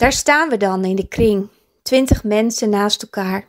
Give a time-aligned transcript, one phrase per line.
[0.00, 1.48] Daar staan we dan in de kring,
[1.82, 3.48] twintig mensen naast elkaar.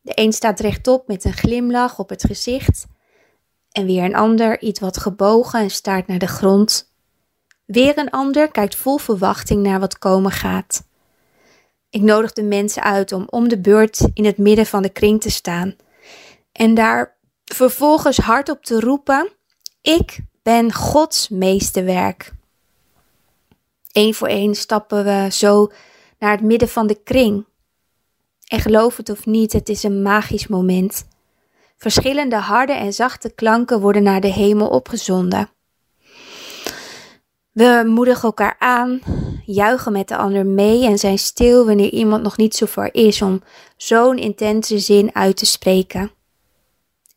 [0.00, 2.86] De een staat rechtop met een glimlach op het gezicht,
[3.70, 6.92] en weer een ander iets wat gebogen en staart naar de grond.
[7.64, 10.86] Weer een ander kijkt vol verwachting naar wat komen gaat.
[11.90, 15.20] Ik nodig de mensen uit om om de beurt in het midden van de kring
[15.20, 15.76] te staan
[16.52, 19.32] en daar vervolgens hardop te roepen:
[19.80, 22.35] Ik ben Gods meesterwerk.
[23.96, 25.70] Eén voor één stappen we zo
[26.18, 27.44] naar het midden van de kring.
[28.46, 31.06] En geloof het of niet, het is een magisch moment.
[31.76, 35.48] Verschillende harde en zachte klanken worden naar de hemel opgezonden.
[37.52, 39.00] We moedigen elkaar aan,
[39.44, 43.22] juichen met de ander mee en zijn stil wanneer iemand nog niet zo ver is
[43.22, 43.42] om
[43.76, 46.10] zo'n intense zin uit te spreken.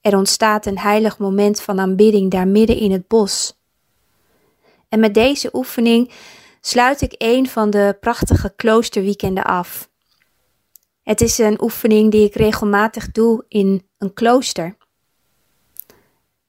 [0.01, 3.57] Er ontstaat een heilig moment van aanbidding daar midden in het bos.
[4.89, 6.11] En met deze oefening
[6.69, 9.89] sluit ik een van de prachtige kloosterweekenden af.
[11.03, 14.77] Het is een oefening die ik regelmatig doe in een klooster.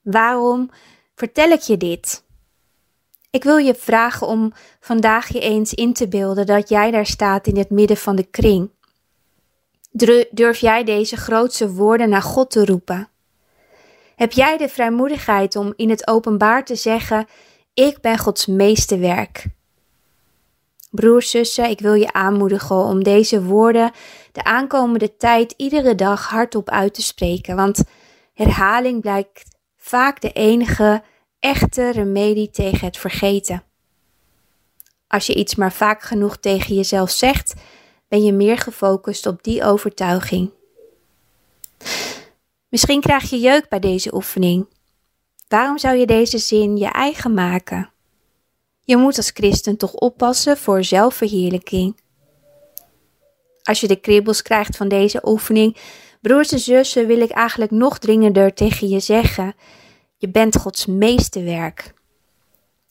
[0.01, 0.69] Waarom
[1.15, 2.23] vertel ik je dit?
[3.29, 7.47] Ik wil je vragen om vandaag je eens in te beelden dat jij daar staat
[7.47, 8.69] in het midden van de kring.
[10.31, 13.09] Durf jij deze grootste woorden naar God te roepen?
[14.15, 17.27] Heb jij de vrijmoedigheid om in het openbaar te zeggen:
[17.73, 19.59] Ik ben Gods meesterwerk?
[20.91, 23.91] Broers, zussen, ik wil je aanmoedigen om deze woorden
[24.31, 27.83] de aankomende tijd iedere dag hardop uit te spreken, want
[28.33, 31.03] herhaling blijkt vaak de enige
[31.39, 33.63] echte remedie tegen het vergeten.
[35.07, 37.53] Als je iets maar vaak genoeg tegen jezelf zegt,
[38.07, 40.51] ben je meer gefocust op die overtuiging.
[42.69, 44.67] Misschien krijg je jeuk bij deze oefening.
[45.47, 47.90] Waarom zou je deze zin je eigen maken?
[48.83, 51.99] Je moet als christen toch oppassen voor zelfverheerlijking.
[53.63, 55.77] Als je de kriebels krijgt van deze oefening,
[56.21, 59.53] broers en zussen, wil ik eigenlijk nog dringender tegen je zeggen:
[60.17, 61.93] je bent Gods meesterwerk.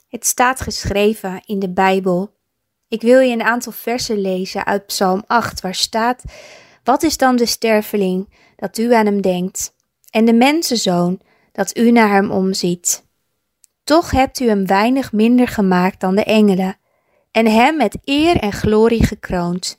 [0.08, 2.34] Het staat geschreven in de Bijbel.
[2.88, 6.24] Ik wil je een aantal versen lezen uit Psalm 8, waar staat:
[6.84, 9.74] Wat is dan de sterveling dat u aan hem denkt,
[10.10, 11.20] en de mensenzoon
[11.52, 13.08] dat u naar hem omziet?
[13.84, 16.78] Toch hebt u hem weinig minder gemaakt dan de engelen,
[17.30, 19.78] en hem met eer en glorie gekroond.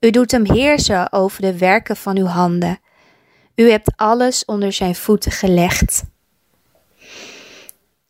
[0.00, 2.80] U doet hem heersen over de werken van uw handen.
[3.54, 6.04] U hebt alles onder zijn voeten gelegd.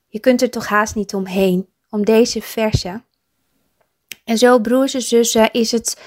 [0.08, 3.04] Je kunt er toch haast niet omheen, om deze versen.
[4.24, 6.00] En zo, broers en zussen, is het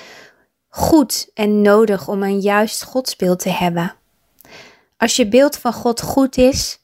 [0.68, 3.96] goed en nodig om een juist godsbeeld te hebben.
[4.98, 6.80] Als je beeld van God goed is,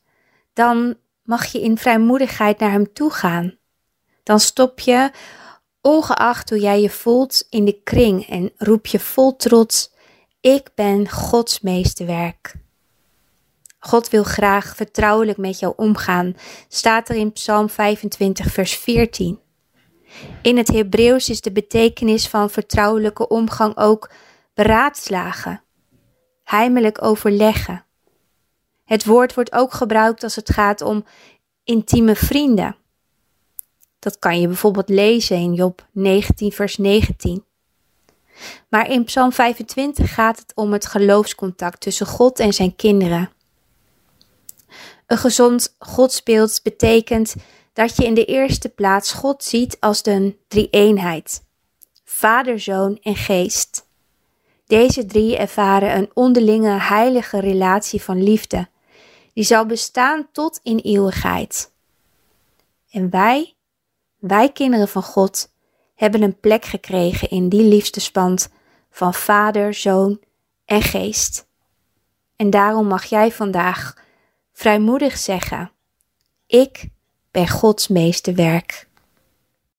[0.53, 0.95] dan
[1.31, 3.57] mag je in vrijmoedigheid naar Hem toe gaan.
[4.23, 5.11] Dan stop je,
[5.81, 9.93] ongeacht hoe jij je voelt, in de kring en roep je vol trots:
[10.41, 12.53] Ik ben Gods meesterwerk.
[13.79, 16.35] God wil graag vertrouwelijk met jou omgaan,
[16.67, 19.39] staat er in Psalm 25, vers 14.
[20.41, 24.11] In het Hebreeuws is de betekenis van vertrouwelijke omgang ook
[24.53, 25.63] beraadslagen,
[26.43, 27.85] heimelijk overleggen.
[28.91, 31.06] Het woord wordt ook gebruikt als het gaat om
[31.63, 32.75] intieme vrienden.
[34.00, 37.44] Dat kan je bijvoorbeeld lezen in Job 19, vers 19.
[38.69, 43.29] Maar in Psalm 25 gaat het om het geloofscontact tussen God en zijn kinderen.
[45.08, 47.35] Een gezond godsbeeld betekent
[47.73, 51.44] dat je in de eerste plaats God ziet als de drie-eenheid:
[52.03, 53.85] Vader, Zoon en Geest.
[54.66, 58.69] Deze drie ervaren een onderlinge heilige relatie van liefde,
[59.33, 61.71] die zal bestaan tot in eeuwigheid.
[62.89, 63.55] En wij,
[64.19, 65.51] wij kinderen van God,
[65.95, 68.49] hebben een plek gekregen in die liefdespand
[68.89, 70.19] van Vader, Zoon
[70.65, 71.47] en Geest.
[72.35, 73.97] En daarom mag jij vandaag
[74.53, 75.71] vrijmoedig zeggen:
[76.47, 76.87] Ik
[77.31, 78.89] ben Gods meeste werk.